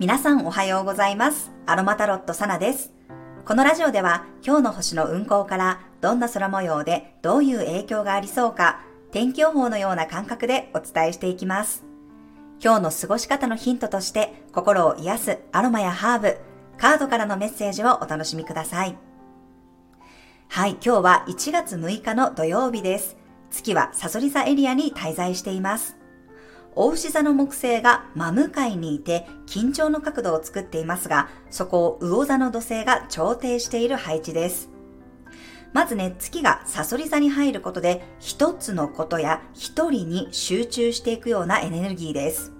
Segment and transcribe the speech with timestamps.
[0.00, 1.52] 皆さんおはようございます。
[1.66, 2.92] アロマタロットサナです。
[3.44, 8.80] このラジオでは今日の星の運行からどんな空模様でどういう影響がありそうか
[9.12, 11.84] 天気予報のような感覚でお伝えしていきます。
[12.60, 16.38] 今日の過ごし方のヒントとして心を癒すアロマやハーブ、
[16.76, 18.96] カードからのメッセージをお楽しみください。
[20.48, 23.16] はい、今日は1月6日の土曜日です。
[23.52, 25.96] 月はサソリ座エリアに滞在しています。
[26.76, 34.70] 大牛座の木星が真向かいにいて緊張の角度を作っていますが、そこを魚座の土星が調停している配置です。
[35.72, 42.52] まずね、月がサソリ座に入ることで、一つのことや一人に集中していくようなエネルギーです。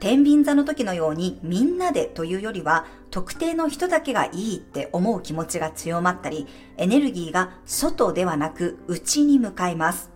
[0.00, 10.15] 天秤座の時のようにみんなでというよりは、特定の人だけがいいって思う気持ちが強まったり、エネルギーが外ではなく内に向かいます。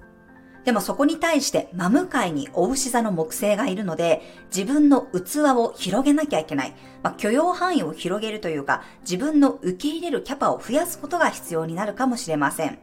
[0.64, 4.22] でもそこに対して真向かいにお牛座の木星がいるので、
[4.54, 6.74] 自分の器を広げなきゃいけない。
[7.02, 12.78] まあ、許容範囲を広げるというか、自分の受け入れるキャパを増やすことが必要になるかもしれません。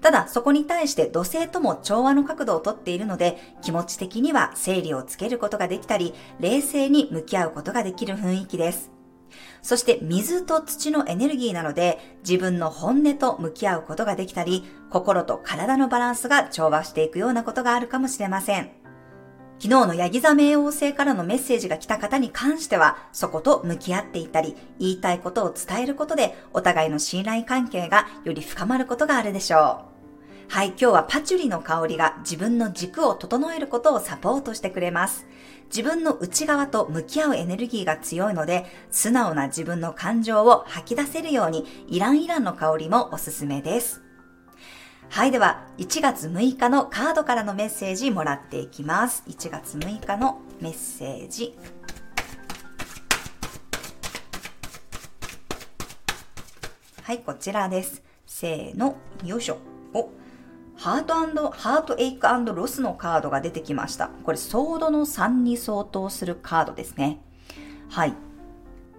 [0.00, 8.97] ただ、そこに対して土星とも調和の角度をとっているので、気持ち的には整理をつけることができたり、冷静に向き合うことができる雰囲気です。
[9.62, 11.98] そして水と土のエネルギーなので
[12.28, 18.70] 自分の本音と向き合うことができたり心と体のバランスが調和していくようなことがあるかもしれません。
[19.60, 29.98] 昨日のヤギ座冥王星からのメッセージが来た方に関してはそこと向き合っていったり言いたいことを伝えることでお互いの信頼関係がより深まることがあるでしょう。
[30.50, 35.26] はい、今日はパチュリの香りが自分の軸を整えることをサポートしてくれます。
[35.68, 44.02] 自分の内側と向き合うエネルギーが強いので、素直な自分の感情を吐き出せるように、イランイランの香りもおすすめです。
[45.10, 49.24] はい、では、1月6日のカードからのメッセージもらっていきます。
[49.26, 51.56] 1月6日のメッセージ。
[57.02, 58.02] はい、こちらです。
[58.26, 59.58] せーの、よいしょ。
[59.94, 60.10] お、
[60.78, 64.10] ハートハートエイクロスのカードが出てきました。
[64.22, 67.20] これ、ソードの3に相当するカードですね。
[67.90, 68.14] はい。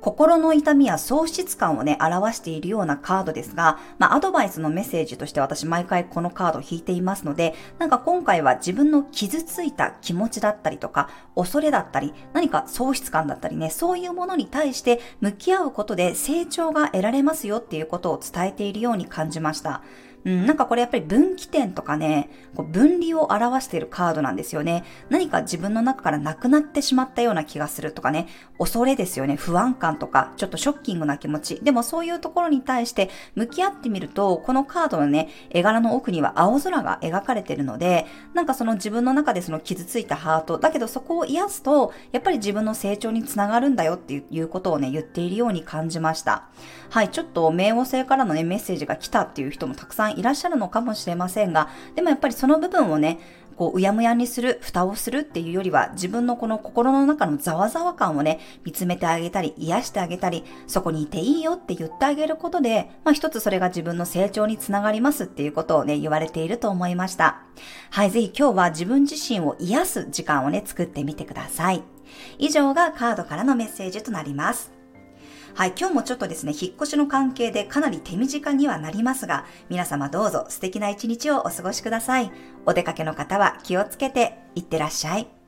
[0.01, 19.81] 心の痛みや喪失感をね、表しているようなカードですが、まあ、アドバイスのメッセージとして私毎回このカードを引いていますので、なんか今回は自分の傷ついた気持ちだったりとか、恐れだったり、何か喪失感だったりね、そういうものに対して向き合うことで成長が得られますよっていうことを伝えているように感じました。
[20.25, 24.84] うん、なんかこれやっぱり分岐点とかね、こう分離を表しているカードなんですよね。
[25.09, 28.28] 何か自分の中からなくなってしまったような気がするとかね、
[28.58, 31.59] 恐れですよね、不安感とか、ちょっとショッキングな気持ち。
[31.63, 46.50] でもそういうところに対して向き合ってみると、このカードのね、絵柄の奥には青空が描かれているので、なんかその自分の中でその傷ついたハート、だけどそこを癒すと、やっぱり自分の成長につながるんだよっていうことをね、言っているように感じました。
[46.90, 53.20] はい、ちょっと冥王星からのね、メッセージが来たっていう人もたくさんんいらっしゃるのかもしれませんが、でもやっぱりその部分をね、
[53.59, 67.41] こう、うやむやにする、蓋をするっていうよりは、自分のこの心の中のざわざわ感をね、見つめてあげたり、癒してあげたり、そこにいていいよって言ってあげることで、まあ一つそれが自分の成長につながりますっていうことをね、言われていると思いました。
[67.90, 71.84] はい、ぜひ今日は自分自身を癒す時間をね、作ってみてください。
[72.38, 74.78] 以上がカードからのメッセージとなります。
[75.56, 82.32] はい、今日もちょっとですね、引っ越しの関係でかなり手短にはなりますが、皆様どうぞ素敵な一日をお過ごしください。
[82.66, 85.39] お出かけの方は気をつけていってらっしゃい。